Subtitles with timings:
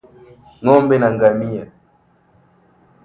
[0.61, 1.63] Ng'ombe na ngamia